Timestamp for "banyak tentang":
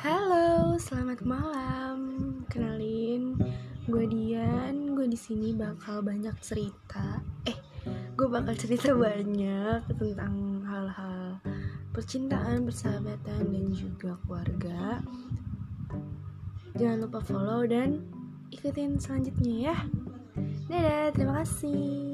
9.04-10.64